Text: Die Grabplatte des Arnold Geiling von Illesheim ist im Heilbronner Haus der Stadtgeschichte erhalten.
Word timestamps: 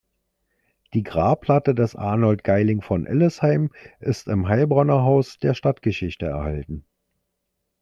Die 0.95 1.03
Grabplatte 1.03 1.75
des 1.75 1.95
Arnold 1.95 2.43
Geiling 2.43 2.81
von 2.81 3.05
Illesheim 3.05 3.69
ist 3.99 4.27
im 4.29 4.47
Heilbronner 4.47 5.03
Haus 5.03 5.37
der 5.37 5.53
Stadtgeschichte 5.53 6.25
erhalten. 6.25 6.87